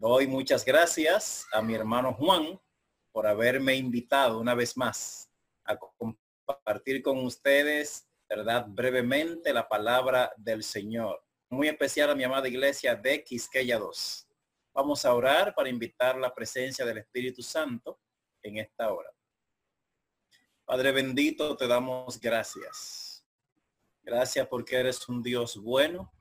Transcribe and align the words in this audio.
Doy 0.00 0.28
muchas 0.28 0.64
gracias 0.64 1.44
a 1.52 1.60
mi 1.60 1.74
hermano 1.74 2.14
Juan 2.14 2.60
por 3.10 3.26
haberme 3.26 3.74
invitado 3.74 4.38
una 4.38 4.54
vez 4.54 4.76
más 4.76 5.28
a 5.64 5.76
compartir 5.76 7.02
con 7.02 7.18
ustedes, 7.24 8.08
verdad, 8.28 8.66
brevemente 8.68 9.52
la 9.52 9.68
palabra 9.68 10.32
del 10.36 10.62
Señor. 10.62 11.20
Muy 11.50 11.66
especial 11.66 12.10
a 12.10 12.14
mi 12.14 12.22
amada 12.22 12.46
iglesia 12.46 12.94
de 12.94 13.24
Quisqueya 13.24 13.76
2. 13.76 14.28
Vamos 14.72 15.04
a 15.04 15.12
orar 15.12 15.52
para 15.52 15.68
invitar 15.68 16.16
la 16.16 16.32
presencia 16.32 16.86
del 16.86 16.98
Espíritu 16.98 17.42
Santo 17.42 17.98
en 18.44 18.58
esta 18.58 18.92
hora. 18.92 19.12
Padre 20.64 20.92
bendito, 20.92 21.56
te 21.56 21.66
damos 21.66 22.20
gracias. 22.20 23.26
Gracias 24.02 24.46
porque 24.46 24.76
eres 24.76 25.08
un 25.08 25.24
Dios 25.24 25.60
bueno, 25.60 26.12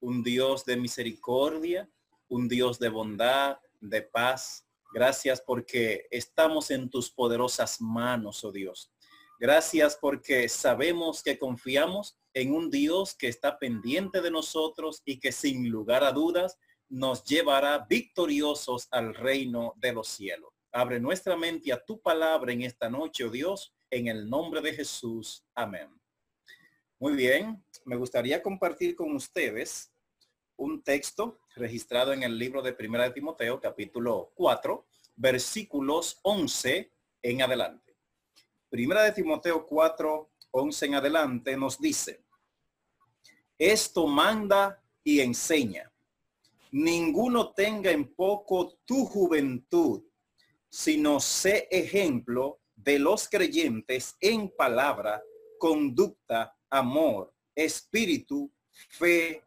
un 0.00 0.20
Dios 0.24 0.64
de 0.64 0.76
misericordia, 0.76 1.88
un 2.30 2.48
Dios 2.48 2.78
de 2.78 2.88
bondad, 2.88 3.58
de 3.80 4.02
paz. 4.02 4.66
Gracias 4.94 5.40
porque 5.40 6.06
estamos 6.10 6.70
en 6.70 6.88
tus 6.88 7.10
poderosas 7.10 7.80
manos, 7.80 8.42
oh 8.44 8.52
Dios. 8.52 8.90
Gracias 9.38 9.98
porque 10.00 10.48
sabemos 10.48 11.22
que 11.22 11.38
confiamos 11.38 12.16
en 12.34 12.54
un 12.54 12.70
Dios 12.70 13.14
que 13.14 13.28
está 13.28 13.58
pendiente 13.58 14.20
de 14.20 14.30
nosotros 14.30 15.02
y 15.04 15.18
que 15.18 15.32
sin 15.32 15.68
lugar 15.70 16.04
a 16.04 16.12
dudas 16.12 16.58
nos 16.88 17.24
llevará 17.24 17.86
victoriosos 17.88 18.88
al 18.90 19.14
reino 19.14 19.74
de 19.76 19.92
los 19.92 20.08
cielos. 20.08 20.50
Abre 20.72 21.00
nuestra 21.00 21.36
mente 21.36 21.72
a 21.72 21.84
tu 21.84 22.00
palabra 22.00 22.52
en 22.52 22.62
esta 22.62 22.88
noche, 22.88 23.24
oh 23.24 23.30
Dios, 23.30 23.74
en 23.90 24.08
el 24.08 24.28
nombre 24.28 24.60
de 24.60 24.72
Jesús. 24.72 25.44
Amén. 25.54 25.88
Muy 26.98 27.14
bien, 27.14 27.64
me 27.84 27.96
gustaría 27.96 28.42
compartir 28.42 28.94
con 28.94 29.14
ustedes 29.16 29.90
un 30.60 30.82
texto 30.82 31.38
registrado 31.56 32.12
en 32.12 32.22
el 32.22 32.38
libro 32.38 32.60
de 32.60 32.74
Primera 32.74 33.04
de 33.04 33.12
Timoteo, 33.12 33.58
capítulo 33.60 34.30
4, 34.34 34.84
versículos 35.16 36.18
11 36.22 36.92
en 37.22 37.42
adelante. 37.42 37.96
Primera 38.68 39.02
de 39.02 39.12
Timoteo 39.12 39.66
4, 39.66 40.30
11 40.50 40.86
en 40.86 40.94
adelante 40.96 41.56
nos 41.56 41.80
dice, 41.80 42.22
esto 43.58 44.06
manda 44.06 44.82
y 45.02 45.20
enseña. 45.20 45.90
Ninguno 46.72 47.52
tenga 47.52 47.90
en 47.90 48.14
poco 48.14 48.74
tu 48.84 49.06
juventud, 49.06 50.02
sino 50.68 51.20
sé 51.20 51.68
ejemplo 51.70 52.60
de 52.76 52.98
los 52.98 53.28
creyentes 53.30 54.14
en 54.20 54.50
palabra, 54.50 55.22
conducta, 55.58 56.54
amor, 56.68 57.32
espíritu, 57.54 58.52
fe 58.90 59.42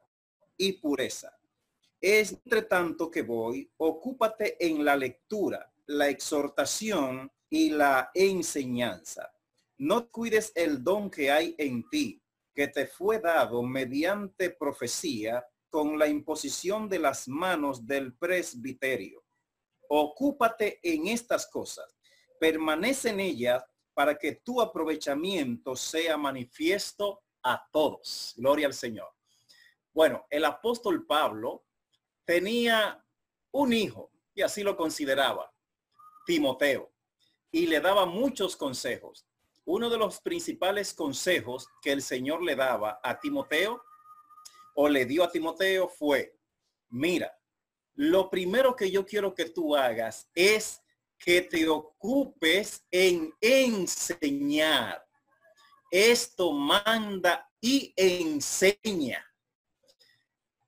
y 0.57 0.73
pureza. 0.73 1.37
Entre 2.01 2.63
tanto 2.63 3.09
que 3.09 3.21
voy, 3.21 3.71
ocúpate 3.77 4.57
en 4.59 4.83
la 4.83 4.95
lectura, 4.95 5.73
la 5.85 6.09
exhortación 6.09 7.31
y 7.49 7.69
la 7.69 8.11
enseñanza. 8.13 9.31
No 9.77 10.09
cuides 10.09 10.51
el 10.55 10.83
don 10.83 11.09
que 11.09 11.31
hay 11.31 11.55
en 11.57 11.87
ti, 11.89 12.21
que 12.53 12.67
te 12.67 12.87
fue 12.87 13.19
dado 13.19 13.63
mediante 13.63 14.49
profecía 14.49 15.45
con 15.69 15.97
la 15.97 16.07
imposición 16.07 16.87
de 16.87 16.99
las 16.99 17.27
manos 17.27 17.87
del 17.87 18.15
presbiterio. 18.15 19.23
Ocúpate 19.89 20.79
en 20.83 21.07
estas 21.07 21.47
cosas, 21.47 21.95
permanece 22.39 23.09
en 23.09 23.19
ellas 23.19 23.63
para 23.93 24.17
que 24.17 24.33
tu 24.43 24.61
aprovechamiento 24.61 25.75
sea 25.75 26.17
manifiesto 26.17 27.23
a 27.43 27.65
todos. 27.71 28.33
Gloria 28.37 28.67
al 28.67 28.73
Señor. 28.73 29.09
Bueno, 29.93 30.25
el 30.29 30.43
apóstol 30.45 31.05
Pablo 31.05 31.65
tenía 32.25 33.05
un 33.51 33.73
hijo 33.73 34.11
y 34.33 34.41
así 34.41 34.63
lo 34.63 34.75
consideraba, 34.75 35.53
Timoteo, 36.25 36.91
y 37.51 37.67
le 37.67 37.79
daba 37.79 38.05
muchos 38.05 38.55
consejos. 38.55 39.27
Uno 39.65 39.89
de 39.89 39.97
los 39.97 40.19
principales 40.19 40.93
consejos 40.93 41.67
que 41.81 41.91
el 41.91 42.01
Señor 42.01 42.41
le 42.43 42.55
daba 42.55 42.99
a 43.03 43.19
Timoteo 43.19 43.83
o 44.75 44.89
le 44.89 45.05
dio 45.05 45.23
a 45.23 45.31
Timoteo 45.31 45.87
fue, 45.87 46.35
mira, 46.89 47.31
lo 47.93 48.29
primero 48.31 48.75
que 48.75 48.89
yo 48.89 49.05
quiero 49.05 49.35
que 49.35 49.45
tú 49.45 49.75
hagas 49.75 50.27
es 50.33 50.81
que 51.19 51.43
te 51.43 51.69
ocupes 51.69 52.83
en 52.89 53.31
enseñar. 53.39 55.05
Esto 55.91 56.51
manda 56.51 57.47
y 57.61 57.93
enseña. 57.95 59.23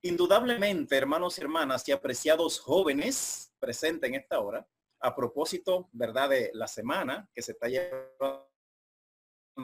Indudablemente, 0.05 0.95
hermanos 0.95 1.35
y 1.35 1.41
hermanas 1.41 1.89
y 1.89 1.91
apreciados 1.91 2.59
jóvenes 2.59 3.51
presentes 3.57 4.07
en 4.07 4.13
esta 4.13 4.39
hora, 4.39 4.63
a 4.99 5.15
propósito, 5.15 5.89
¿verdad?, 5.93 6.29
de 6.29 6.51
la 6.53 6.67
semana 6.67 7.27
que 7.33 7.41
se 7.41 7.53
está 7.53 7.67
llevando 7.67 8.45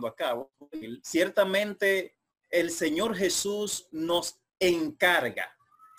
a 0.03 0.15
cabo, 0.15 0.51
ciertamente 1.03 2.17
el 2.49 2.71
Señor 2.71 3.15
Jesús 3.15 3.87
nos 3.91 4.41
encarga 4.59 5.55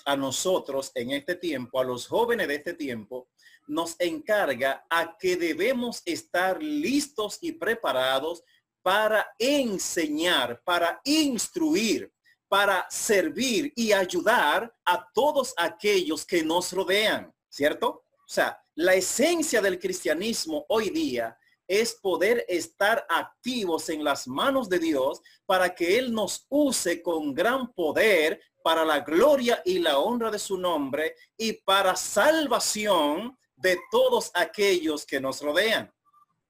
a 0.07 0.17
nosotros 0.17 0.91
en 0.97 1.13
este 1.13 1.37
tiempo, 1.37 1.79
a 1.79 1.85
los 1.85 2.09
jóvenes 2.09 2.49
de 2.49 2.57
este 2.57 2.75
tiempo, 2.75 3.29
nos 3.69 3.95
encarga 4.01 4.85
a 4.91 5.17
que 5.19 5.37
debemos 5.37 6.03
estar 6.05 6.61
listos 6.61 7.39
y 7.43 7.53
preparados 7.53 8.43
para 8.83 9.25
enseñar, 9.39 10.61
para 10.65 11.01
instruir, 11.05 12.13
para 12.53 12.87
servir 12.91 13.73
y 13.75 13.95
ayudar 13.95 14.71
a 14.85 15.11
todos 15.15 15.55
aquellos 15.57 16.23
que 16.27 16.45
nos 16.45 16.71
rodean, 16.75 17.35
¿cierto? 17.49 18.05
O 18.13 18.29
sea, 18.29 18.63
la 18.75 18.95
esencia 18.95 19.63
del 19.63 19.79
cristianismo 19.79 20.67
hoy 20.69 20.91
día 20.91 21.35
es 21.67 21.95
poder 21.95 22.45
estar 22.47 23.07
activos 23.09 23.89
en 23.89 24.05
las 24.05 24.29
manos 24.29 24.69
de 24.69 24.79
Dios 24.79 25.23
para 25.47 25.75
que 25.75 25.97
Él 25.99 26.13
nos 26.13 26.45
use 26.51 27.01
con 27.01 27.33
gran 27.33 27.73
poder 27.73 28.39
para 28.63 28.85
la 28.85 29.01
gloria 29.01 29.63
y 29.65 29.79
la 29.79 29.97
honra 29.97 30.31
de 30.31 30.39
su 30.39 30.59
nombre 30.59 31.17
y 31.39 31.55
para 31.55 31.97
salvación 31.97 33.35
de 33.57 33.81
todos 33.91 34.31
aquellos 34.35 35.07
que 35.07 35.23
nos 35.23 35.41
rodean. 35.41 35.91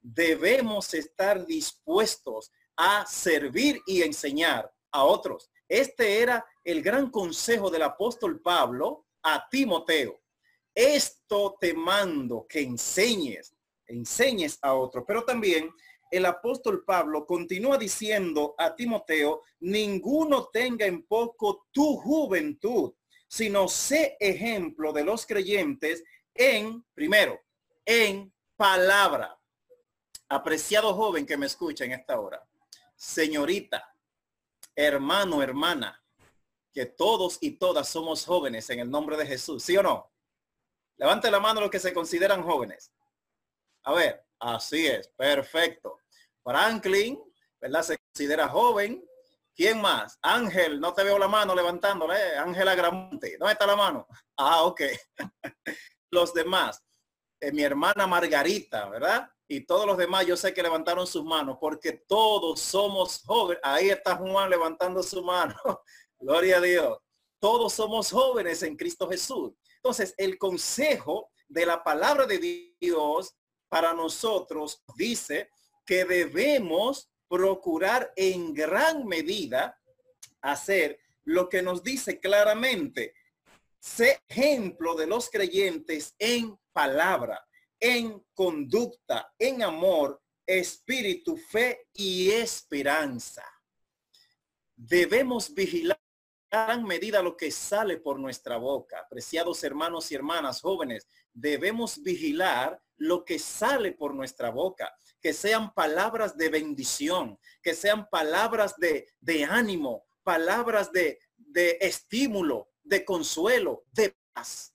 Debemos 0.01 0.93
estar 0.95 1.45
dispuestos 1.45 2.51
a 2.75 3.05
servir 3.05 3.81
y 3.87 4.01
enseñar 4.01 4.69
a 4.93 5.03
otros. 5.03 5.51
Este 5.67 6.21
era 6.21 6.45
el 6.63 6.81
gran 6.81 7.09
consejo 7.09 7.69
del 7.69 7.81
apóstol 7.81 8.39
Pablo 8.39 9.07
a 9.23 9.47
Timoteo. 9.49 10.21
Esto 10.73 11.57
te 11.59 11.73
mando 11.73 12.45
que 12.47 12.61
enseñes, 12.61 13.53
enseñes 13.87 14.57
a 14.61 14.73
otro. 14.73 15.05
Pero 15.05 15.23
también 15.23 15.69
el 16.09 16.25
apóstol 16.25 16.83
Pablo 16.85 17.25
continúa 17.25 17.77
diciendo 17.77 18.55
a 18.57 18.75
Timoteo, 18.75 19.41
ninguno 19.59 20.45
tenga 20.53 20.85
en 20.85 21.03
poco 21.03 21.67
tu 21.71 21.97
juventud, 21.97 22.93
sino 23.27 23.67
sé 23.67 24.15
ejemplo 24.19 24.93
de 24.93 25.03
los 25.03 25.25
creyentes 25.25 26.03
en, 26.35 26.83
primero, 26.93 27.41
en 27.85 28.31
palabra. 28.55 29.37
Apreciado 30.29 30.93
joven 30.93 31.25
que 31.25 31.37
me 31.37 31.47
escucha 31.47 31.85
en 31.85 31.93
esta 31.93 32.19
hora, 32.19 32.43
señorita, 32.95 33.92
hermano, 34.75 35.41
hermana, 35.41 36.03
que 36.73 36.85
todos 36.85 37.37
y 37.41 37.51
todas 37.51 37.87
somos 37.87 38.25
jóvenes 38.25 38.69
en 38.69 38.79
el 38.79 38.89
nombre 38.89 39.15
de 39.15 39.27
Jesús, 39.27 39.63
¿sí 39.63 39.77
o 39.77 39.83
no? 39.83 40.11
Levante 40.97 41.29
la 41.29 41.39
mano 41.39 41.61
los 41.61 41.69
que 41.69 41.79
se 41.79 41.93
consideran 41.93 42.43
jóvenes. 42.43 42.91
A 43.83 43.93
ver, 43.93 44.25
así 44.39 44.87
es, 44.87 45.07
perfecto. 45.09 45.99
Franklin, 46.43 47.19
¿verdad? 47.59 47.83
Se 47.83 47.97
considera 47.97 48.47
joven. 48.49 49.03
¿Quién 49.55 49.81
más? 49.81 50.17
Ángel, 50.21 50.79
no 50.79 50.93
te 50.93 51.03
veo 51.03 51.19
la 51.19 51.27
mano 51.27 51.53
levantándole. 51.53 52.15
¿eh? 52.15 52.37
Ángela 52.37 52.73
Gramonte, 52.73 53.37
¿dónde 53.37 53.53
está 53.53 53.67
la 53.67 53.75
mano? 53.75 54.07
Ah, 54.37 54.63
ok. 54.63 54.81
los 56.11 56.33
demás. 56.33 56.83
Eh, 57.39 57.51
mi 57.51 57.63
hermana 57.63 58.07
Margarita, 58.07 58.89
¿verdad? 58.89 59.29
Y 59.47 59.65
todos 59.65 59.85
los 59.85 59.97
demás 59.97 60.25
yo 60.25 60.37
sé 60.37 60.53
que 60.53 60.63
levantaron 60.63 61.05
sus 61.05 61.23
manos 61.23 61.57
porque 61.59 61.93
todos 62.07 62.59
somos 62.59 63.21
jóvenes. 63.25 63.61
Ahí 63.63 63.89
está 63.89 64.15
Juan 64.15 64.49
levantando 64.49 65.03
su 65.03 65.21
mano. 65.21 65.55
Gloria 66.19 66.57
a 66.57 66.61
Dios. 66.61 66.97
Todos 67.39 67.73
somos 67.73 68.11
jóvenes 68.11 68.63
en 68.63 68.77
Cristo 68.77 69.09
Jesús. 69.09 69.51
Entonces, 69.75 70.13
el 70.17 70.37
consejo 70.37 71.29
de 71.47 71.65
la 71.65 71.83
palabra 71.83 72.25
de 72.25 72.73
Dios 72.79 73.35
para 73.67 73.93
nosotros 73.93 74.81
dice 74.95 75.49
que 75.85 76.05
debemos 76.05 77.11
procurar 77.27 78.13
en 78.15 78.53
gran 78.53 79.05
medida 79.05 79.77
hacer 80.41 80.99
lo 81.25 81.49
que 81.49 81.61
nos 81.61 81.83
dice 81.83 82.19
claramente. 82.19 83.13
Sé 83.79 84.21
ejemplo 84.29 84.95
de 84.95 85.07
los 85.07 85.29
creyentes 85.29 86.15
en 86.17 86.57
palabra 86.71 87.45
en 87.83 88.25
conducta, 88.33 89.33
en 89.37 89.61
amor, 89.61 90.21
espíritu, 90.47 91.35
fe 91.35 91.89
y 91.93 92.31
esperanza. 92.31 93.43
Debemos 94.73 95.53
vigilar 95.53 95.99
gran 96.49 96.85
medida 96.85 97.21
lo 97.21 97.35
que 97.35 97.51
sale 97.51 97.97
por 97.97 98.19
nuestra 98.19 98.55
boca. 98.55 98.99
Apreciados 98.99 99.61
hermanos 99.65 100.09
y 100.11 100.15
hermanas 100.15 100.61
jóvenes, 100.61 101.09
debemos 101.33 102.01
vigilar 102.01 102.81
lo 102.95 103.25
que 103.25 103.37
sale 103.37 103.91
por 103.91 104.15
nuestra 104.15 104.49
boca, 104.49 104.95
que 105.19 105.33
sean 105.33 105.73
palabras 105.73 106.37
de 106.37 106.47
bendición, 106.47 107.37
que 107.61 107.73
sean 107.73 108.07
palabras 108.09 108.75
de, 108.77 109.09
ánimo, 109.43 110.05
palabras 110.23 110.89
de 110.93 111.19
estímulo, 111.81 112.69
de 112.81 113.03
consuelo, 113.03 113.83
de 113.91 114.15
paz. 114.31 114.72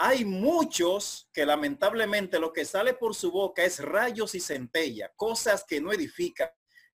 Hay 0.00 0.24
muchos 0.24 1.28
que 1.32 1.44
lamentablemente 1.44 2.38
lo 2.38 2.52
que 2.52 2.64
sale 2.64 2.94
por 2.94 3.16
su 3.16 3.32
boca 3.32 3.64
es 3.64 3.80
rayos 3.80 4.36
y 4.36 4.40
centella, 4.40 5.12
cosas 5.16 5.64
que 5.64 5.80
no 5.80 5.92
edifican. 5.92 6.48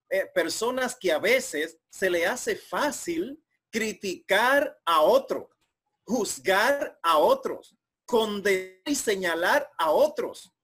Eh, 0.09 0.27
personas 0.35 0.97
que 0.97 1.12
a 1.12 1.19
veces 1.19 1.79
se 1.91 2.09
le 2.09 2.27
hace 2.27 2.56
fácil 2.56 3.43
criticar 3.71 4.81
a 4.87 5.03
otro, 5.03 5.51
juzgar 6.05 6.99
a 7.03 7.19
otros, 7.19 7.77
condenar 8.06 8.81
y 8.87 8.95
señalar 8.95 9.71
a 9.77 9.91
otros. 9.91 10.55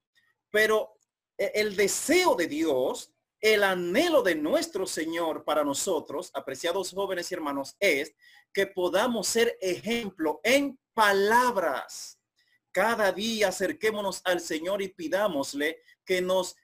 Pero 0.50 0.94
e, 1.36 1.52
el 1.56 1.76
deseo 1.76 2.36
de 2.36 2.46
Dios, 2.46 3.12
el 3.40 3.64
anhelo 3.64 4.22
de 4.22 4.34
nuestro 4.34 4.86
Señor 4.86 5.44
para 5.44 5.64
nosotros, 5.64 6.30
apreciados 6.32 6.92
jóvenes 6.92 7.30
y 7.30 7.34
hermanos, 7.34 7.76
es 7.80 8.14
que 8.52 8.66
podamos 8.66 9.26
ser 9.26 9.58
ejemplo 9.60 10.40
en 10.42 10.78
palabras. 10.94 12.19
Cada 12.72 13.10
día 13.12 13.48
acerquémonos 13.48 14.22
al 14.24 14.40
Señor 14.40 14.80
y 14.82 14.88
pidámosle 14.88 15.82
que 16.04 16.20
nos 16.20 16.56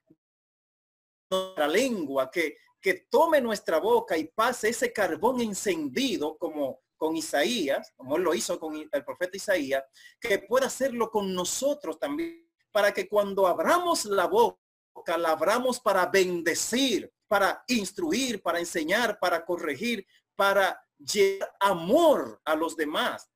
nuestra 1.31 1.67
lengua, 1.67 2.31
que, 2.31 2.57
que 2.81 3.07
tome 3.11 3.41
nuestra 3.41 3.81
boca 3.81 4.17
y 4.17 4.25
pase 4.25 4.69
ese 4.69 4.93
carbón 4.93 5.41
encendido 5.41 6.37
como 6.39 6.81
con 6.97 7.17
Isaías, 7.17 7.93
como 7.97 8.17
lo 8.17 8.35
hizo 8.35 8.59
con 8.59 8.77
el 8.91 9.05
profeta 9.05 9.37
Isaías, 9.37 9.85
que 10.21 10.39
pueda 10.39 10.67
hacerlo 10.67 11.11
con 11.11 11.35
nosotros 11.35 11.99
también, 11.99 12.49
para 12.71 12.93
que 12.93 13.09
cuando 13.09 13.47
abramos 13.47 14.05
la 14.05 14.27
boca, 14.27 14.59
la 15.19 15.31
abramos 15.31 15.81
para 15.81 16.07
bendecir, 16.07 17.13
para 17.29 17.65
instruir, 17.69 18.43
para 18.43 18.61
enseñar, 18.61 19.19
para 19.19 19.45
corregir, 19.45 20.07
para 20.35 20.81
llevar 20.99 21.53
amor 21.61 22.41
a 22.45 22.55
los 22.55 22.77
demás, 22.77 23.29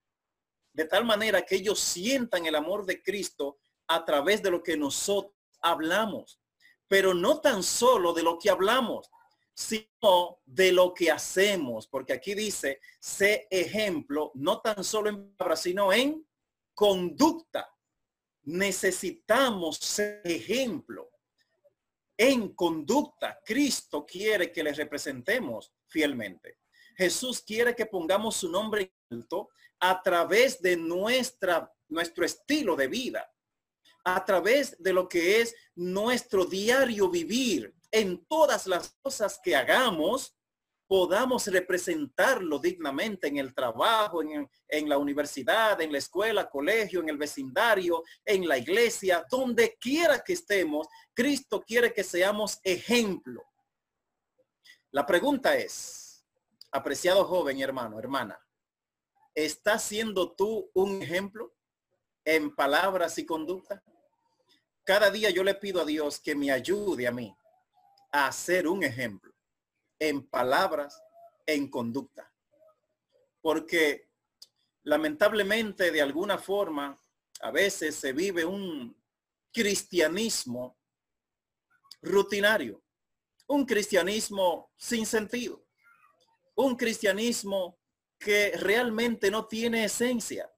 de 0.73 0.85
tal 0.85 1.05
manera 1.05 1.43
que 1.43 1.57
ellos 1.57 1.81
sientan 1.81 2.47
el 2.47 2.55
amor 2.55 2.87
de 2.87 3.03
Cristo 3.03 3.59
a 3.87 4.05
través 4.05 4.43
de 4.43 4.51
lo 4.51 4.63
que 4.63 4.77
nosotros 4.77 5.35
hablamos, 5.61 6.41
pero 6.89 7.15
no 7.15 7.41
tan 7.41 7.63
solo 7.63 8.13
de 8.13 8.23
lo 8.23 8.39
que 8.39 8.51
hablamos, 8.51 9.11
sino 9.55 10.41
de 10.47 10.73
lo 10.73 10.95
que 10.95 11.11
hacemos, 11.11 11.87
porque 11.87 12.15
aquí 12.15 12.35
dice, 12.35 12.81
sé 12.99 13.47
ejemplo, 13.51 14.31
no 14.35 14.61
tan 14.61 14.83
solo 14.83 15.11
en 15.11 15.35
palabras, 15.35 15.63
sino 15.63 15.93
en 15.93 16.27
conducta. 16.75 17.69
Necesitamos 18.45 19.77
ser 19.77 20.23
ejemplo. 20.25 21.11
En 22.17 22.55
conducta, 22.55 23.39
Cristo 23.45 24.07
quiere 24.07 24.51
que 24.51 24.63
le 24.63 24.73
representemos 24.73 25.73
fielmente. 25.87 26.59
Jesús 26.97 27.43
quiere 27.43 27.75
que 27.75 27.87
pongamos 27.87 28.37
su 28.37 28.51
nombre 28.51 28.93
en 29.11 29.19
alto 29.19 29.51
a 29.81 30.03
través 30.03 30.61
de 30.61 30.77
nuestra, 30.77 31.73
nuestro 31.89 32.25
estilo 32.25 32.77
de 32.77 32.87
vida, 32.87 33.31
a 34.05 34.25
través 34.25 34.77
de 34.79 34.93
lo 34.93 35.09
que 35.09 35.41
es 35.41 35.55
nuestro 35.75 36.45
diario 36.45 37.09
vivir, 37.09 37.75
en 37.91 38.25
todas 38.27 38.67
las 38.67 38.97
cosas 39.03 39.41
que 39.43 39.57
hagamos, 39.57 40.37
podamos 40.87 41.47
representarlo 41.47 42.59
dignamente 42.59 43.29
en 43.29 43.39
el 43.39 43.55
trabajo, 43.55 44.23
en, 44.23 44.49
en, 44.69 44.89
la 44.89 44.99
universidad, 44.99 45.81
en 45.81 45.93
la 45.93 45.99
escuela, 45.99 46.49
colegio, 46.49 47.01
en 47.01 47.09
el 47.09 47.17
vecindario, 47.17 48.03
en 48.25 48.47
la 48.47 48.59
iglesia, 48.59 49.25
donde 49.31 49.77
quiera 49.81 50.21
que 50.21 50.33
estemos, 50.33 50.89
Cristo 51.15 51.63
quiere 51.63 51.93
que 51.93 52.05
seamos 52.05 52.59
ejemplo. 52.65 53.43
La 54.91 55.07
pregunta 55.07 55.57
es, 55.57 56.25
apreciado 56.73 57.25
joven, 57.25 57.61
hermano, 57.61 57.99
hermana, 57.99 58.39
¿estás 59.35 59.85
siendo 59.85 60.33
tú 60.33 60.71
un 60.75 61.03
ejemplo 61.03 61.55
en 62.25 62.55
palabras 62.55 63.19
y 63.19 63.27
conducta? 63.27 63.83
Cada 64.85 65.11
día 65.11 65.31
yo 65.31 65.45
le 65.45 65.55
pido 65.55 65.81
a 65.81 65.85
Dios 65.85 66.21
que 66.21 66.35
me 66.35 66.51
ayude 66.51 67.07
a 67.07 67.13
mí 67.13 67.37
a 68.13 68.31
ser 68.33 68.67
un 68.67 68.83
ejemplo 68.83 69.33
en 69.99 70.27
palabras, 70.27 71.01
en 71.47 71.69
conducta. 71.69 72.33
Porque 73.41 74.11
lamentablemente 74.83 75.91
de 75.91 76.03
alguna 76.03 76.39
forma 76.39 76.99
a 77.41 77.51
veces 77.51 77.97
se 77.97 78.13
vive 78.13 78.45
un 78.45 78.97
cristianismo 79.53 80.79
rutinario, 82.03 82.83
un 83.47 83.65
cristianismo 83.67 84.73
sin 84.77 85.07
sentido, 85.07 85.65
un 86.55 86.77
cristianismo 86.77 87.80
que 88.21 88.53
realmente 88.57 89.31
no 89.31 89.47
tiene 89.49 89.85
esencia, 89.85 90.49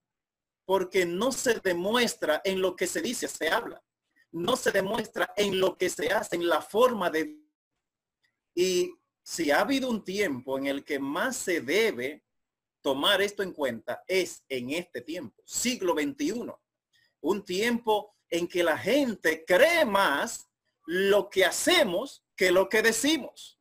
porque 0.65 1.05
no 1.05 1.31
se 1.31 1.59
demuestra 1.59 2.41
en 2.43 2.61
lo 2.61 2.75
que 2.75 2.85
se 2.85 3.01
dice, 3.01 3.27
se 3.27 3.49
habla, 3.49 3.83
no 4.31 4.55
se 4.55 4.71
demuestra 4.71 5.33
en 5.35 5.59
lo 5.59 5.77
que 5.77 5.89
se 5.89 6.11
hace, 6.11 6.35
en 6.35 6.47
la 6.47 6.61
forma 6.61 7.09
de 7.09 7.43
y 8.55 8.93
si 9.23 9.51
ha 9.51 9.61
habido 9.61 9.89
un 9.89 10.03
tiempo 10.03 10.57
en 10.57 10.67
el 10.67 10.83
que 10.83 10.99
más 10.99 11.37
se 11.37 11.61
debe 11.61 12.23
tomar 12.81 13.21
esto 13.21 13.41
en 13.41 13.53
cuenta, 13.53 14.03
es 14.07 14.43
en 14.49 14.71
este 14.71 15.01
tiempo, 15.01 15.41
siglo 15.45 15.93
XXI. 15.93 16.51
Un 17.21 17.45
tiempo 17.45 18.15
en 18.29 18.47
que 18.47 18.63
la 18.63 18.77
gente 18.77 19.45
cree 19.45 19.85
más 19.85 20.49
lo 20.85 21.29
que 21.29 21.45
hacemos 21.45 22.25
que 22.35 22.51
lo 22.51 22.67
que 22.67 22.81
decimos. 22.81 23.59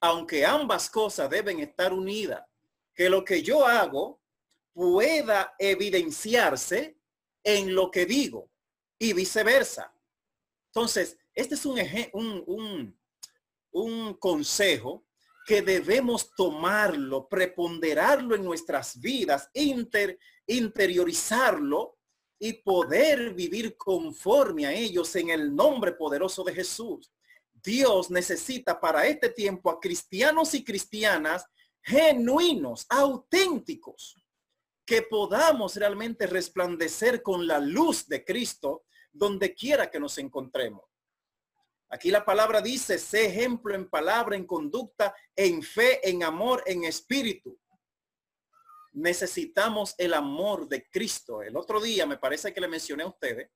Aunque 0.00 0.46
ambas 0.46 0.88
cosas 0.88 1.28
deben 1.28 1.60
estar 1.60 1.92
unidas, 1.92 2.47
que 2.98 3.08
lo 3.08 3.24
que 3.24 3.44
yo 3.44 3.64
hago 3.64 4.20
pueda 4.72 5.54
evidenciarse 5.56 6.98
en 7.44 7.72
lo 7.72 7.92
que 7.92 8.04
digo 8.06 8.50
y 8.98 9.12
viceversa. 9.12 9.94
Entonces, 10.72 11.16
este 11.32 11.54
es 11.54 11.64
un, 11.64 11.78
un, 12.12 12.42
un, 12.48 13.00
un 13.70 14.14
consejo 14.14 15.06
que 15.46 15.62
debemos 15.62 16.34
tomarlo, 16.34 17.28
preponderarlo 17.28 18.34
en 18.34 18.42
nuestras 18.42 19.00
vidas, 19.00 19.48
inter, 19.54 20.18
interiorizarlo 20.48 21.98
y 22.36 22.54
poder 22.54 23.32
vivir 23.32 23.76
conforme 23.76 24.66
a 24.66 24.72
ellos 24.72 25.14
en 25.14 25.30
el 25.30 25.54
nombre 25.54 25.92
poderoso 25.92 26.42
de 26.42 26.52
Jesús. 26.52 27.12
Dios 27.62 28.10
necesita 28.10 28.80
para 28.80 29.06
este 29.06 29.28
tiempo 29.28 29.70
a 29.70 29.78
cristianos 29.78 30.52
y 30.54 30.64
cristianas 30.64 31.46
genuinos, 31.88 32.86
auténticos, 32.90 34.14
que 34.84 35.02
podamos 35.02 35.76
realmente 35.76 36.26
resplandecer 36.26 37.22
con 37.22 37.46
la 37.46 37.58
luz 37.58 38.06
de 38.06 38.24
Cristo 38.24 38.84
donde 39.10 39.54
quiera 39.54 39.90
que 39.90 39.98
nos 39.98 40.18
encontremos. 40.18 40.84
Aquí 41.90 42.10
la 42.10 42.24
palabra 42.24 42.60
dice, 42.60 42.98
sé 42.98 43.26
ejemplo 43.26 43.74
en 43.74 43.88
palabra, 43.88 44.36
en 44.36 44.46
conducta, 44.46 45.14
en 45.34 45.62
fe, 45.62 46.06
en 46.06 46.22
amor, 46.22 46.62
en 46.66 46.84
espíritu. 46.84 47.58
Necesitamos 48.92 49.94
el 49.96 50.12
amor 50.12 50.68
de 50.68 50.88
Cristo. 50.90 51.42
El 51.42 51.56
otro 51.56 51.80
día 51.80 52.04
me 52.04 52.18
parece 52.18 52.52
que 52.52 52.60
le 52.60 52.68
mencioné 52.68 53.04
a 53.04 53.08
ustedes 53.08 53.50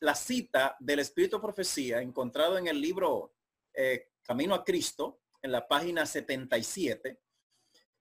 la 0.00 0.14
cita 0.14 0.76
del 0.80 0.98
Espíritu 0.98 1.40
Profecía 1.40 2.02
encontrado 2.02 2.58
en 2.58 2.66
el 2.66 2.80
libro 2.80 3.34
eh, 3.72 4.08
Camino 4.22 4.54
a 4.54 4.64
Cristo, 4.64 5.21
en 5.42 5.52
la 5.52 5.66
página 5.66 6.06
77, 6.06 7.20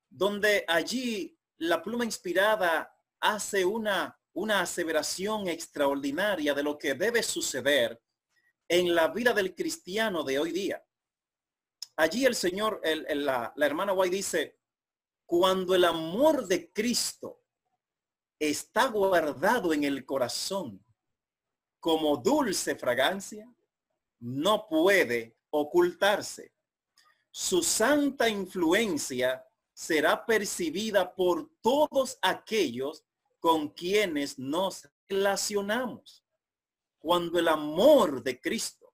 donde 0.09 0.63
allí 0.67 1.37
la 1.57 1.81
pluma 1.81 2.05
inspirada 2.05 2.95
hace 3.19 3.65
una, 3.65 4.19
una 4.33 4.61
aseveración 4.61 5.47
extraordinaria 5.47 6.53
de 6.53 6.63
lo 6.63 6.77
que 6.77 6.93
debe 6.93 7.23
suceder 7.23 8.01
en 8.67 8.93
la 8.95 9.07
vida 9.07 9.33
del 9.33 9.55
cristiano 9.55 10.23
de 10.23 10.39
hoy 10.39 10.51
día. 10.51 10.83
Allí 11.97 12.25
el 12.25 12.35
Señor, 12.35 12.79
el, 12.83 13.25
la, 13.25 13.51
la 13.55 13.65
hermana 13.65 13.93
White 13.93 14.15
dice, 14.15 14.59
cuando 15.25 15.75
el 15.75 15.85
amor 15.85 16.47
de 16.47 16.71
Cristo 16.71 17.43
está 18.39 18.87
guardado 18.87 19.73
en 19.73 19.83
el 19.83 20.05
corazón 20.05 20.83
como 21.79 22.17
dulce 22.17 22.75
fragancia, 22.75 23.51
no 24.19 24.67
puede 24.67 25.37
ocultarse. 25.49 26.53
Su 27.31 27.63
santa 27.63 28.27
influencia 28.27 29.43
será 29.73 30.25
percibida 30.25 31.15
por 31.15 31.49
todos 31.61 32.17
aquellos 32.21 33.05
con 33.39 33.69
quienes 33.69 34.37
nos 34.37 34.87
relacionamos 35.07 36.23
cuando 37.01 37.39
el 37.39 37.47
amor 37.47 38.21
de 38.21 38.39
Cristo 38.39 38.93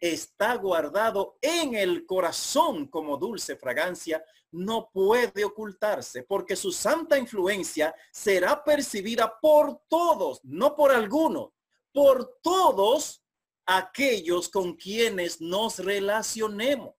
está 0.00 0.54
guardado 0.56 1.38
en 1.40 1.74
el 1.74 2.06
corazón 2.06 2.88
como 2.88 3.16
dulce 3.16 3.56
fragancia, 3.56 4.24
no 4.50 4.90
puede 4.92 5.44
ocultarse, 5.44 6.24
porque 6.24 6.56
su 6.56 6.72
santa 6.72 7.18
influencia 7.18 7.94
será 8.10 8.64
percibida 8.64 9.38
por 9.40 9.82
todos, 9.88 10.40
no 10.44 10.74
por 10.74 10.92
algunos, 10.92 11.50
por 11.92 12.38
todos 12.42 13.22
aquellos 13.66 14.48
con 14.48 14.74
quienes 14.74 15.40
nos 15.40 15.78
relacionemos. 15.78 16.94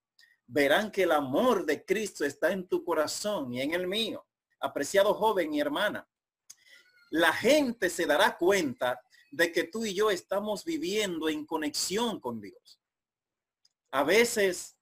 Verán 0.53 0.91
que 0.91 1.01
el 1.01 1.11
amor 1.11 1.65
de 1.65 1.83
Cristo 1.83 2.23
está 2.23 2.51
en 2.51 2.67
tu 2.67 2.83
corazón 2.83 3.51
y 3.51 3.61
en 3.61 3.73
el 3.73 3.87
mío. 3.87 4.23
Apreciado 4.59 5.15
joven 5.15 5.51
y 5.51 5.59
hermana, 5.59 6.07
la 7.09 7.33
gente 7.33 7.89
se 7.89 8.05
dará 8.05 8.37
cuenta 8.37 9.01
de 9.31 9.51
que 9.51 9.63
tú 9.63 9.83
y 9.83 9.95
yo 9.95 10.11
estamos 10.11 10.63
viviendo 10.63 11.27
en 11.27 11.43
conexión 11.47 12.19
con 12.19 12.39
Dios. 12.39 12.79
A 13.89 14.03
veces 14.03 14.77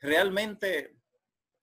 realmente 0.00 0.96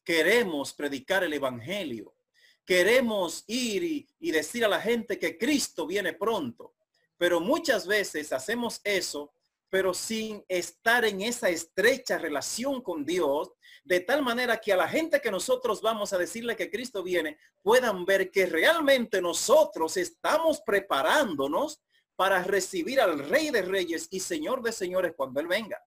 queremos 0.03 0.73
predicar 0.73 1.23
el 1.23 1.31
Evangelio. 1.31 2.17
Queremos 2.65 3.45
ir 3.47 4.09
y, 4.19 4.31
decir 4.31 4.65
a 4.65 4.67
la 4.67 4.81
gente 4.81 5.17
que 5.17 5.37
Cristo 5.37 5.87
viene 5.87 6.11
pronto. 6.11 6.75
Pero 7.17 7.39
muchas 7.39 7.87
veces 7.87 8.33
hacemos 8.33 8.81
eso, 8.83 9.33
pero 9.69 9.93
sin 9.93 10.43
estar 10.47 11.03
en 11.05 11.21
esa 11.21 11.49
estrecha 11.49 12.17
relación 12.17 12.81
con 12.81 13.05
Dios, 13.05 13.51
de 13.83 13.99
tal 13.99 14.21
manera 14.21 14.57
que 14.57 14.73
a 14.73 14.77
la 14.77 14.87
gente 14.87 15.21
que 15.21 15.31
nosotros 15.31 15.81
vamos 15.81 16.13
a 16.13 16.17
decirle 16.17 16.55
que 16.55 16.69
Cristo 16.69 17.03
viene, 17.03 17.37
puedan 17.61 18.05
ver 18.05 18.31
que 18.31 18.45
realmente 18.45 19.21
nosotros 19.21 19.97
estamos 19.97 20.61
preparándonos 20.61 21.81
para 22.15 22.43
recibir 22.43 22.99
al 22.99 23.19
Rey 23.29 23.49
de 23.51 23.61
Reyes 23.61 24.07
y 24.09 24.19
Señor 24.19 24.61
de 24.61 24.71
Señores 24.71 25.13
cuando 25.15 25.39
Él 25.39 25.47
venga. 25.47 25.81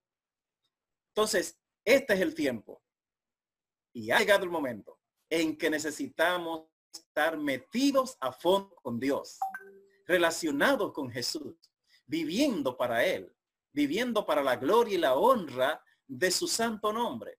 Entonces, 1.15 1.59
este 1.85 2.15
es 2.15 2.21
el 2.21 2.35
tiempo. 2.35 2.83
Y 3.93 4.11
ha 4.11 4.19
llegado 4.19 4.45
el 4.45 4.51
momento 4.51 4.99
en 5.29 5.57
que 5.57 5.71
necesitamos 5.71 6.69
estar 6.93 7.37
metidos 7.37 8.17
a 8.21 8.33
fondo 8.33 8.75
con 8.77 8.99
Dios, 9.01 9.39
relacionados 10.07 10.93
con 10.93 11.11
Jesús, 11.11 11.57
viviendo 12.07 12.77
para 12.77 13.05
Él, 13.05 13.33
viviendo 13.73 14.27
para 14.27 14.43
la 14.43 14.57
gloria 14.57 14.95
y 14.95 15.01
la 15.01 15.15
honra 15.15 15.83
de 16.07 16.31
su 16.31 16.49
santo 16.49 16.93
nombre, 16.93 17.39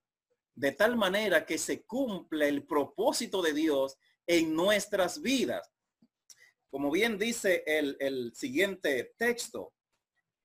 de 0.55 0.71
tal 0.71 0.95
manera 0.95 1.45
que 1.45 1.57
se 1.57 1.83
cumple 1.83 2.47
el 2.47 2.65
propósito 2.65 3.41
de 3.41 3.53
Dios 3.53 3.97
en 4.25 4.55
nuestras 4.55 5.21
vidas 5.21 5.71
como 6.71 6.89
bien 6.89 7.17
dice 7.17 7.63
el, 7.67 8.31
siguiente 8.33 9.13
texto, 9.17 9.73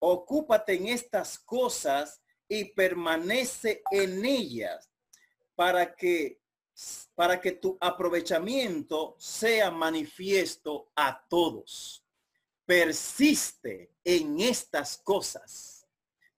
ocúpate 0.01 0.75
en 0.75 0.89
estas 0.89 1.39
cosas 1.39 2.21
y 2.49 2.65
permanece 2.65 3.83
en 3.93 4.25
ellas 4.25 4.91
para 5.55 5.95
que 5.95 6.41
para 7.15 7.41
que 7.41 7.53
tu 7.53 7.79
aprovechamiento 7.81 9.17
sea 9.19 9.71
manifiesto 9.71 10.91
a 10.95 11.25
todos. 11.27 12.05
Persiste 12.67 13.95
en 14.05 14.41
estas 14.41 14.99
cosas. 14.99 15.76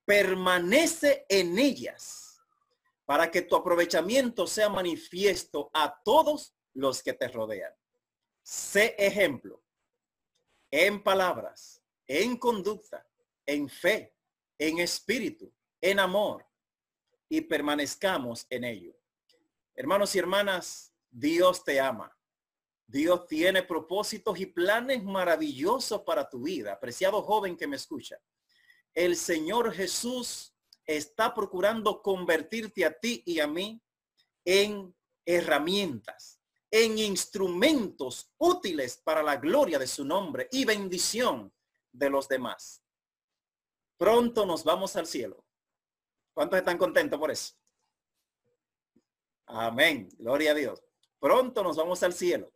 Permanece 0.08 1.26
en 1.28 1.58
ellas 1.58 2.40
para 3.04 3.30
que 3.30 3.42
tu 3.42 3.54
aprovechamiento 3.54 4.46
sea 4.46 4.70
manifiesto 4.70 5.70
a 5.74 6.00
todos 6.02 6.56
los 6.72 7.02
que 7.02 7.12
te 7.12 7.28
rodean. 7.28 7.74
Sé 8.42 8.96
ejemplo 8.96 9.62
en 10.70 11.02
palabras, 11.02 11.82
en 12.06 12.38
conducta, 12.38 13.06
en 13.44 13.68
fe, 13.68 14.14
en 14.56 14.78
espíritu, 14.78 15.52
en 15.78 15.98
amor, 15.98 16.46
y 17.28 17.42
permanezcamos 17.42 18.46
en 18.48 18.64
ello. 18.64 18.98
Hermanos 19.74 20.14
y 20.14 20.20
hermanas, 20.20 20.94
Dios 21.10 21.62
te 21.64 21.80
ama. 21.80 22.16
Dios 22.86 23.26
tiene 23.26 23.62
propósitos 23.62 24.40
y 24.40 24.46
planes 24.46 25.04
maravillosos 25.04 26.00
para 26.00 26.26
tu 26.26 26.44
vida. 26.44 26.72
Apreciado 26.72 27.20
joven 27.20 27.58
que 27.58 27.66
me 27.66 27.76
escucha. 27.76 28.18
El 28.98 29.14
Señor 29.14 29.72
Jesús 29.74 30.52
está 30.84 31.32
procurando 31.32 32.02
convertirte 32.02 32.84
a 32.84 32.98
ti 32.98 33.22
y 33.24 33.38
a 33.38 33.46
mí 33.46 33.80
en 34.44 34.92
herramientas 35.24 36.40
en 36.68 36.98
instrumentos 36.98 38.32
útiles 38.38 38.96
para 38.96 39.22
la 39.22 39.36
gloria 39.36 39.78
de 39.78 39.86
su 39.86 40.04
nombre 40.04 40.48
y 40.50 40.64
bendición 40.64 41.54
de 41.92 42.10
los 42.10 42.26
demás. 42.26 42.82
Pronto 43.96 44.44
nos 44.44 44.64
vamos 44.64 44.96
al 44.96 45.06
cielo. 45.06 45.46
¿Cuántos 46.34 46.58
están 46.58 46.76
contentos 46.76 47.20
por 47.20 47.30
eso? 47.30 47.54
Amén. 49.46 50.08
Gloria 50.18 50.50
a 50.50 50.54
Dios. 50.54 50.82
Pronto 51.20 51.62
nos 51.62 51.76
vamos 51.76 52.02
al 52.02 52.14
cielo. 52.14 52.52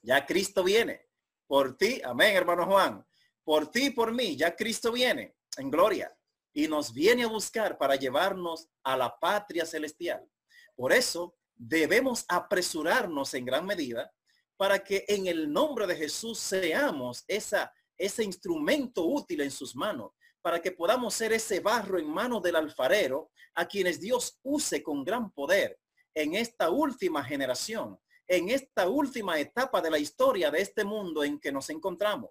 Ya 0.00 0.24
Cristo 0.24 0.64
viene. 0.64 1.10
Por 1.46 1.76
ti, 1.76 2.00
amén, 2.02 2.34
hermano 2.34 2.64
Juan. 2.64 3.06
Por 3.44 3.70
ti 3.70 3.90
por 3.90 4.14
mí, 4.14 4.38
ya 4.38 4.56
Cristo 4.56 4.90
viene 4.90 5.36
en 5.58 5.70
gloria 5.70 6.16
y 6.52 6.68
nos 6.68 6.92
viene 6.92 7.24
a 7.24 7.28
buscar 7.28 7.76
para 7.76 7.96
llevarnos 7.96 8.68
a 8.82 8.96
la 8.96 9.18
patria 9.18 9.66
celestial. 9.66 10.26
Por 10.74 10.92
eso 10.92 11.36
debemos 11.54 12.24
apresurarnos 12.28 13.34
en 13.34 13.44
gran 13.44 13.66
medida 13.66 14.12
para 14.56 14.82
que 14.82 15.04
en 15.08 15.26
el 15.26 15.52
nombre 15.52 15.86
de 15.86 15.96
Jesús 15.96 16.38
seamos 16.38 17.24
esa, 17.28 17.72
ese 17.98 18.24
instrumento 18.24 19.04
útil 19.04 19.42
en 19.42 19.50
sus 19.50 19.76
manos, 19.76 20.12
para 20.40 20.60
que 20.62 20.72
podamos 20.72 21.12
ser 21.12 21.32
ese 21.32 21.60
barro 21.60 21.98
en 21.98 22.08
manos 22.08 22.42
del 22.42 22.56
alfarero 22.56 23.30
a 23.54 23.66
quienes 23.66 24.00
Dios 24.00 24.38
use 24.42 24.82
con 24.82 25.04
gran 25.04 25.30
poder 25.32 25.78
en 26.14 26.34
esta 26.34 26.70
última 26.70 27.22
generación, 27.22 27.98
en 28.26 28.48
esta 28.48 28.88
última 28.88 29.38
etapa 29.38 29.82
de 29.82 29.90
la 29.90 29.98
historia 29.98 30.50
de 30.50 30.62
este 30.62 30.84
mundo 30.84 31.22
en 31.22 31.38
que 31.38 31.52
nos 31.52 31.68
encontramos. 31.68 32.30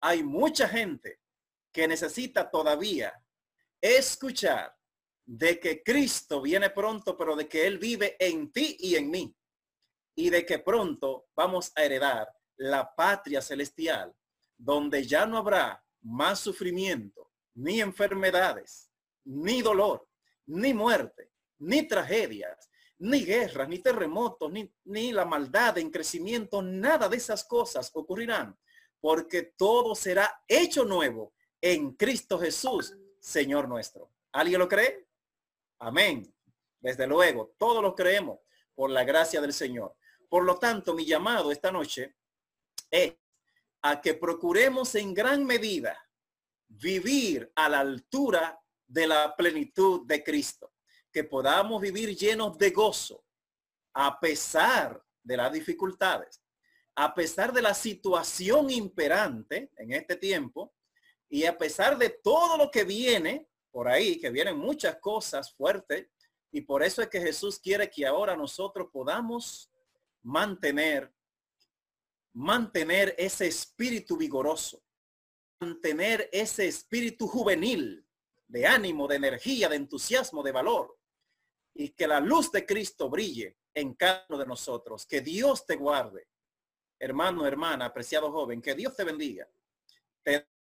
Hay 0.00 0.22
mucha 0.22 0.68
gente 0.68 1.20
que 1.74 1.88
necesita 1.88 2.48
todavía 2.48 3.12
escuchar 3.80 4.74
de 5.26 5.58
que 5.58 5.82
Cristo 5.82 6.40
viene 6.40 6.70
pronto, 6.70 7.16
pero 7.16 7.34
de 7.34 7.48
que 7.48 7.66
Él 7.66 7.78
vive 7.78 8.16
en 8.20 8.52
ti 8.52 8.76
y 8.78 8.94
en 8.94 9.10
mí. 9.10 9.36
Y 10.14 10.30
de 10.30 10.46
que 10.46 10.60
pronto 10.60 11.26
vamos 11.34 11.72
a 11.74 11.82
heredar 11.82 12.28
la 12.56 12.94
patria 12.94 13.42
celestial, 13.42 14.14
donde 14.56 15.04
ya 15.04 15.26
no 15.26 15.36
habrá 15.36 15.84
más 16.02 16.38
sufrimiento, 16.38 17.32
ni 17.54 17.80
enfermedades, 17.80 18.92
ni 19.24 19.60
dolor, 19.60 20.08
ni 20.46 20.72
muerte, 20.72 21.32
ni 21.58 21.88
tragedias, 21.88 22.70
ni 22.98 23.24
guerras, 23.24 23.68
ni 23.68 23.80
terremotos, 23.80 24.52
ni, 24.52 24.72
ni 24.84 25.10
la 25.10 25.24
maldad 25.24 25.78
en 25.78 25.90
crecimiento, 25.90 26.62
nada 26.62 27.08
de 27.08 27.16
esas 27.16 27.42
cosas 27.42 27.90
ocurrirán, 27.94 28.56
porque 29.00 29.54
todo 29.56 29.96
será 29.96 30.40
hecho 30.46 30.84
nuevo 30.84 31.33
en 31.64 31.92
Cristo 31.92 32.38
Jesús, 32.38 32.94
Señor 33.18 33.66
nuestro. 33.66 34.10
¿Alguien 34.32 34.58
lo 34.58 34.68
cree? 34.68 35.08
Amén. 35.78 36.30
Desde 36.78 37.06
luego, 37.06 37.54
todos 37.56 37.82
lo 37.82 37.94
creemos 37.94 38.40
por 38.74 38.90
la 38.90 39.02
gracia 39.02 39.40
del 39.40 39.54
Señor. 39.54 39.96
Por 40.28 40.44
lo 40.44 40.58
tanto, 40.58 40.92
mi 40.92 41.06
llamado 41.06 41.50
esta 41.50 41.72
noche 41.72 42.16
es 42.90 43.14
a 43.80 43.98
que 44.02 44.12
procuremos 44.12 44.94
en 44.94 45.14
gran 45.14 45.46
medida 45.46 45.98
vivir 46.68 47.50
a 47.54 47.70
la 47.70 47.80
altura 47.80 48.60
de 48.86 49.06
la 49.06 49.34
plenitud 49.34 50.06
de 50.06 50.22
Cristo, 50.22 50.74
que 51.10 51.24
podamos 51.24 51.80
vivir 51.80 52.14
llenos 52.14 52.58
de 52.58 52.72
gozo 52.72 53.24
a 53.94 54.20
pesar 54.20 55.02
de 55.22 55.36
las 55.38 55.50
dificultades, 55.50 56.42
a 56.94 57.14
pesar 57.14 57.54
de 57.54 57.62
la 57.62 57.72
situación 57.72 58.68
imperante 58.68 59.70
en 59.78 59.92
este 59.92 60.16
tiempo 60.16 60.74
y 61.34 61.46
a 61.46 61.58
pesar 61.58 61.98
de 61.98 62.10
todo 62.10 62.56
lo 62.56 62.70
que 62.70 62.84
viene 62.84 63.48
por 63.72 63.88
ahí, 63.88 64.20
que 64.20 64.30
vienen 64.30 64.56
muchas 64.56 64.98
cosas 65.00 65.52
fuertes. 65.52 66.06
Y 66.52 66.60
por 66.60 66.80
eso 66.80 67.02
es 67.02 67.08
que 67.08 67.20
Jesús 67.20 67.58
quiere 67.58 67.90
que 67.90 68.06
ahora 68.06 68.36
nosotros 68.36 68.86
podamos 68.92 69.68
mantener, 70.22 71.12
mantener 72.34 73.16
ese 73.18 73.48
espíritu 73.48 74.16
vigoroso, 74.16 74.80
mantener 75.58 76.28
ese 76.30 76.68
espíritu 76.68 77.26
juvenil 77.26 78.06
de 78.46 78.68
ánimo, 78.68 79.08
de 79.08 79.16
energía, 79.16 79.68
de 79.68 79.74
entusiasmo, 79.74 80.40
de 80.40 80.52
valor. 80.52 80.96
Y 81.74 81.88
que 81.88 82.06
la 82.06 82.20
luz 82.20 82.52
de 82.52 82.64
Cristo 82.64 83.10
brille 83.10 83.56
en 83.74 83.94
cada 83.94 84.24
uno 84.28 84.38
de 84.38 84.46
nosotros. 84.46 85.04
Que 85.04 85.20
Dios 85.20 85.66
te 85.66 85.74
guarde. 85.74 86.28
Hermano, 86.96 87.44
hermana, 87.44 87.86
apreciado 87.86 88.30
joven, 88.30 88.62
que 88.62 88.76
Dios 88.76 88.94
te 88.94 89.02
bendiga. 89.02 89.48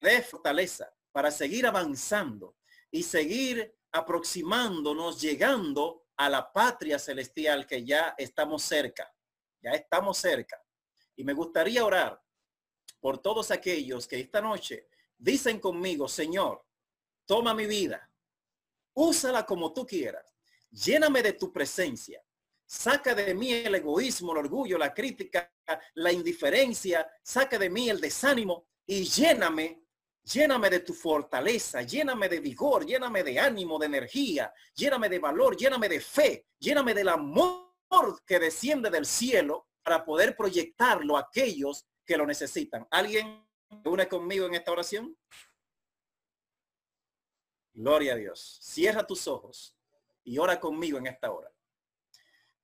Dé 0.01 0.23
fortaleza 0.23 0.93
para 1.13 1.31
seguir 1.31 1.67
avanzando 1.67 2.57
y 2.91 3.03
seguir 3.03 3.75
aproximándonos, 3.93 5.21
llegando 5.21 6.07
a 6.17 6.29
la 6.29 6.53
patria 6.53 6.99
celestial 6.99 7.67
que 7.67 7.85
ya 7.85 8.15
estamos 8.19 8.63
cerca, 8.63 9.13
ya 9.61 9.73
estamos 9.73 10.19
cerca. 10.19 10.63
Y 11.17 11.25
me 11.25 11.33
gustaría 11.33 11.85
orar 11.85 12.23
por 13.01 13.19
todos 13.19 13.51
aquellos 13.51 14.07
que 14.07 14.21
esta 14.21 14.41
noche 14.41 14.89
dicen 15.17 15.61
conmigo, 15.61 16.09
Señor, 16.09 16.65
toma 17.25 17.55
mi 17.55 17.67
vida, 17.67 18.11
úsala 18.95 19.45
como 19.47 19.73
tú 19.73 19.87
quieras. 19.87 20.37
Lléname 20.71 21.23
de 21.23 21.33
tu 21.33 21.53
presencia. 21.53 22.23
Saca 22.67 23.15
de 23.15 23.35
mí 23.35 23.53
el 23.53 23.77
egoísmo, 23.77 24.33
el 24.33 24.39
orgullo, 24.39 24.77
la 24.77 24.93
crítica, 24.93 25.53
la 25.95 26.13
indiferencia. 26.13 27.09
Saca 27.23 27.59
de 27.59 27.71
mí 27.71 27.89
el 27.89 28.01
desánimo 28.01 28.67
y 28.85 29.05
lléname, 29.05 29.86
lléname 30.33 30.69
de 30.71 30.81
tu 30.81 30.93
fortaleza, 30.93 31.83
lléname 31.83 32.29
de 32.29 32.41
vigor, 32.41 32.85
lléname 32.85 33.23
de 33.23 33.39
ánimo, 33.39 33.79
de 33.79 33.87
energía, 33.87 34.53
lléname 34.75 35.09
de 35.09 35.19
valor, 35.19 35.57
lléname 35.57 35.89
de 35.89 36.01
fe, 36.01 36.47
lléname 36.59 36.95
del 36.95 37.09
amor 37.09 37.67
que 38.27 38.39
desciende 38.39 38.91
del 38.91 39.07
cielo 39.07 39.69
para 39.83 40.05
poder 40.05 40.37
proyectarlo 40.37 41.17
a 41.17 41.21
aquellos 41.21 41.87
que 42.05 42.17
lo 42.17 42.27
necesitan. 42.27 42.87
¿Alguien 42.91 43.47
une 43.85 44.09
conmigo 44.09 44.47
en 44.47 44.55
esta 44.55 44.73
oración? 44.73 45.17
Gloria 47.73 48.15
a 48.15 48.17
Dios. 48.17 48.59
Cierra 48.61 49.07
tus 49.07 49.29
ojos 49.29 49.77
y 50.25 50.39
ora 50.39 50.59
conmigo 50.59 50.99
en 50.99 51.07
esta 51.07 51.31
hora. 51.31 51.53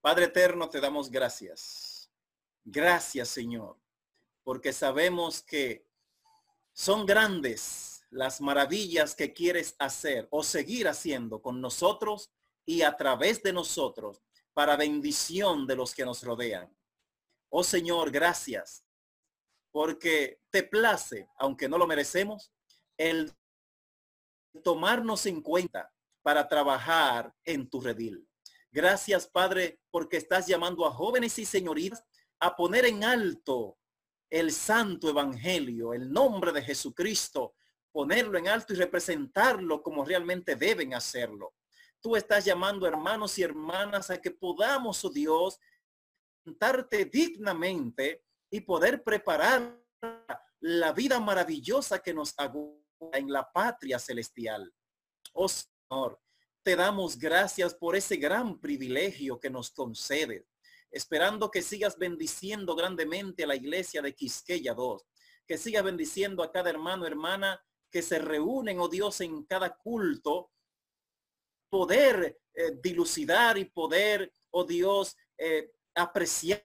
Padre 0.00 0.24
eterno, 0.24 0.68
te 0.68 0.80
damos 0.80 1.10
gracias. 1.10 2.10
Gracias, 2.64 3.28
Señor, 3.28 3.78
porque 4.42 4.72
sabemos 4.72 5.42
que 5.42 5.86
son 6.72 7.06
grandes 7.06 8.04
las 8.10 8.40
maravillas 8.40 9.14
que 9.14 9.32
quieres 9.32 9.74
hacer 9.78 10.28
o 10.30 10.42
seguir 10.42 10.88
haciendo 10.88 11.40
con 11.40 11.60
nosotros 11.60 12.30
y 12.66 12.82
a 12.82 12.96
través 12.96 13.42
de 13.42 13.52
nosotros 13.52 14.22
para 14.52 14.76
bendición 14.76 15.66
de 15.66 15.76
los 15.76 15.94
que 15.94 16.04
nos 16.04 16.22
rodean. 16.22 16.74
Oh 17.48 17.64
Señor, 17.64 18.10
gracias, 18.10 18.84
porque 19.70 20.40
te 20.50 20.62
place, 20.62 21.28
aunque 21.36 21.68
no 21.68 21.78
lo 21.78 21.86
merecemos, 21.86 22.52
el 22.98 23.32
tomarnos 24.62 25.24
en 25.26 25.40
cuenta 25.40 25.90
para 26.22 26.46
trabajar 26.46 27.34
en 27.44 27.68
tu 27.68 27.80
redil. 27.80 28.28
Gracias, 28.70 29.26
Padre, 29.26 29.80
porque 29.90 30.18
estás 30.18 30.46
llamando 30.46 30.86
a 30.86 30.92
jóvenes 30.92 31.38
y 31.38 31.44
señoritas 31.44 32.04
a 32.40 32.56
poner 32.56 32.84
en 32.84 33.04
alto 33.04 33.78
el 34.32 34.50
santo 34.50 35.10
evangelio, 35.10 35.92
el 35.92 36.10
nombre 36.10 36.52
de 36.52 36.62
Jesucristo, 36.62 37.54
ponerlo 37.92 38.38
en 38.38 38.48
alto 38.48 38.72
y 38.72 38.76
representarlo 38.76 39.82
como 39.82 40.06
realmente 40.06 40.56
deben 40.56 40.94
hacerlo. 40.94 41.52
Tú 42.00 42.16
estás 42.16 42.42
llamando 42.42 42.86
hermanos 42.86 43.38
y 43.38 43.42
hermanas 43.42 44.08
a 44.08 44.22
que 44.22 44.30
podamos, 44.30 45.04
oh 45.04 45.10
Dios, 45.10 45.60
darte 46.46 47.04
dignamente 47.04 48.24
y 48.50 48.62
poder 48.62 49.02
preparar 49.02 49.78
la 50.60 50.92
vida 50.94 51.20
maravillosa 51.20 51.98
que 51.98 52.14
nos 52.14 52.32
aguarda 52.38 52.80
en 53.12 53.30
la 53.30 53.52
patria 53.52 53.98
celestial. 53.98 54.72
Oh 55.34 55.48
Señor, 55.48 56.18
te 56.62 56.74
damos 56.74 57.18
gracias 57.18 57.74
por 57.74 57.96
ese 57.96 58.16
gran 58.16 58.58
privilegio 58.58 59.38
que 59.38 59.50
nos 59.50 59.70
concedes, 59.70 60.46
esperando 60.92 61.50
que 61.50 61.62
sigas 61.62 61.98
bendiciendo 61.98 62.76
grandemente 62.76 63.44
a 63.44 63.46
la 63.46 63.56
iglesia 63.56 64.02
de 64.02 64.14
Quisqueya 64.14 64.74
2, 64.74 65.02
que 65.46 65.58
sigas 65.58 65.82
bendiciendo 65.82 66.42
a 66.42 66.52
cada 66.52 66.70
hermano, 66.70 67.06
hermana 67.06 67.60
que 67.90 68.02
se 68.02 68.18
reúnen, 68.18 68.78
oh 68.78 68.88
Dios, 68.88 69.20
en 69.22 69.44
cada 69.44 69.76
culto, 69.76 70.50
poder 71.70 72.38
eh, 72.54 72.72
dilucidar 72.82 73.56
y 73.56 73.64
poder, 73.64 74.32
oh 74.50 74.64
Dios, 74.64 75.16
eh, 75.38 75.72
apreciar 75.94 76.64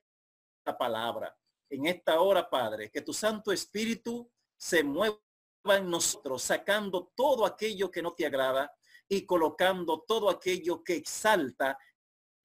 la 0.65 0.77
palabra. 0.77 1.35
En 1.69 1.85
esta 1.85 2.21
hora, 2.21 2.49
Padre, 2.49 2.91
que 2.91 3.01
tu 3.01 3.13
Santo 3.13 3.51
Espíritu 3.51 4.29
se 4.57 4.83
mueva 4.83 5.17
en 5.65 5.89
nosotros, 5.89 6.43
sacando 6.43 7.11
todo 7.15 7.45
aquello 7.45 7.91
que 7.91 8.01
no 8.01 8.13
te 8.13 8.25
agrada 8.25 8.71
y 9.09 9.25
colocando 9.25 10.03
todo 10.07 10.29
aquello 10.29 10.83
que 10.83 10.95
exalta 10.95 11.77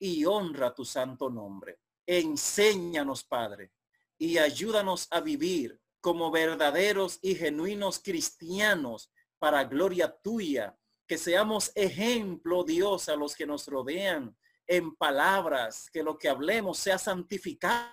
y 0.03 0.25
honra 0.25 0.75
tu 0.75 0.85
santo 0.85 1.31
nombre. 1.31 1.79
Enséñanos, 2.05 3.23
Padre, 3.23 3.71
y 4.19 4.37
ayúdanos 4.37 5.07
a 5.13 5.21
vivir 5.21 5.81
como 6.01 6.33
verdaderos 6.33 7.21
y 7.23 7.37
genuinos 7.37 8.01
cristianos 8.01 9.13
para 9.39 9.63
gloria 9.63 10.13
tuya, 10.21 10.77
que 11.07 11.17
seamos 11.17 11.71
ejemplo, 11.77 12.65
Dios, 12.65 13.09
a 13.09 13.15
los 13.15 13.37
que 13.37 13.47
nos 13.47 13.69
rodean 13.69 14.37
en 14.67 14.93
palabras, 14.97 15.89
que 15.93 16.03
lo 16.03 16.19
que 16.19 16.29
hablemos 16.29 16.79
sea 16.79 16.99
santificado 16.99 17.87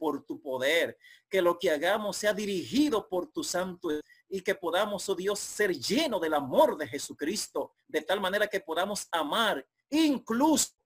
por 0.00 0.24
tu 0.24 0.42
poder, 0.42 0.98
que 1.30 1.40
lo 1.40 1.60
que 1.60 1.70
hagamos 1.70 2.16
sea 2.16 2.32
dirigido 2.32 3.08
por 3.08 3.30
tu 3.30 3.44
santo 3.44 3.90
y 4.28 4.40
que 4.40 4.56
podamos, 4.56 5.08
oh 5.08 5.14
Dios, 5.14 5.38
ser 5.38 5.78
lleno 5.78 6.18
del 6.18 6.34
amor 6.34 6.76
de 6.76 6.88
Jesucristo, 6.88 7.72
de 7.86 8.02
tal 8.02 8.20
manera 8.20 8.48
que 8.48 8.58
podamos 8.58 9.06
amar 9.12 9.64
incluso 9.90 10.77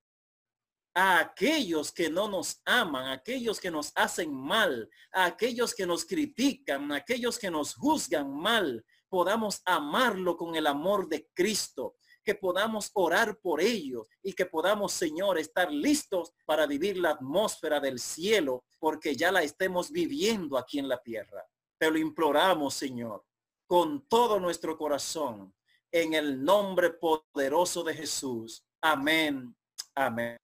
a 0.94 1.18
aquellos 1.20 1.90
que 1.92 2.10
no 2.10 2.28
nos 2.28 2.60
aman, 2.64 3.06
a 3.06 3.12
aquellos 3.12 3.58
que 3.60 3.70
nos 3.70 3.92
hacen 3.94 4.34
mal, 4.34 4.88
a 5.12 5.24
aquellos 5.24 5.74
que 5.74 5.86
nos 5.86 6.04
critican, 6.04 6.92
a 6.92 6.96
aquellos 6.96 7.38
que 7.38 7.50
nos 7.50 7.74
juzgan 7.74 8.30
mal, 8.34 8.84
podamos 9.08 9.62
amarlo 9.64 10.36
con 10.36 10.56
el 10.56 10.66
amor 10.66 11.08
de 11.08 11.28
Cristo, 11.34 11.96
que 12.24 12.34
podamos 12.34 12.90
orar 12.94 13.38
por 13.40 13.60
ellos 13.60 14.08
y 14.22 14.32
que 14.32 14.46
podamos, 14.46 14.92
Señor, 14.92 15.38
estar 15.38 15.72
listos 15.72 16.32
para 16.46 16.66
vivir 16.66 16.96
la 16.96 17.10
atmósfera 17.10 17.80
del 17.80 17.98
cielo, 17.98 18.64
porque 18.78 19.16
ya 19.16 19.32
la 19.32 19.42
estemos 19.42 19.90
viviendo 19.90 20.56
aquí 20.56 20.78
en 20.78 20.88
la 20.88 21.02
tierra. 21.02 21.44
Te 21.78 21.90
lo 21.90 21.98
imploramos, 21.98 22.74
Señor, 22.74 23.24
con 23.66 24.06
todo 24.08 24.38
nuestro 24.38 24.78
corazón, 24.78 25.54
en 25.90 26.14
el 26.14 26.42
nombre 26.42 26.90
poderoso 26.90 27.82
de 27.82 27.94
Jesús. 27.94 28.64
Amén. 28.80 29.54
Amén. 29.94 30.41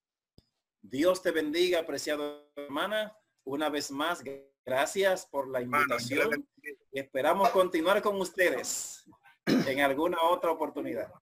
Dios 0.83 1.23
te 1.23 1.31
bendiga, 1.31 1.81
apreciado 1.81 2.51
hermana. 2.57 3.17
Una 3.45 3.69
vez 3.69 3.91
más, 3.91 4.23
gracias 4.65 5.27
por 5.27 5.49
la 5.49 5.63
invitación. 5.63 6.47
Esperamos 6.93 7.51
continuar 7.51 8.03
con 8.03 8.21
ustedes 8.21 9.05
en 9.47 9.81
alguna 9.81 10.19
otra 10.23 10.51
oportunidad. 10.51 11.13